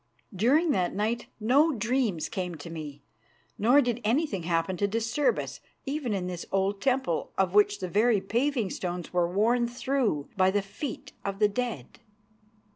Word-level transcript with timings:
During 0.35 0.71
that 0.71 0.95
night 0.95 1.27
no 1.39 1.71
dreams 1.73 2.27
came 2.27 2.55
to 2.55 2.71
me, 2.71 3.03
nor 3.59 3.81
did 3.81 4.01
anything 4.03 4.41
happen 4.41 4.75
to 4.77 4.87
disturb 4.87 5.37
us, 5.37 5.59
even 5.85 6.11
in 6.11 6.25
this 6.25 6.43
old 6.51 6.81
temple, 6.81 7.31
of 7.37 7.53
which 7.53 7.77
the 7.81 7.87
very 7.87 8.19
paving 8.19 8.71
stones 8.71 9.13
were 9.13 9.31
worn 9.31 9.67
through 9.67 10.27
by 10.35 10.49
the 10.49 10.63
feet 10.63 11.13
of 11.23 11.37
the 11.37 11.47
dead. 11.47 11.99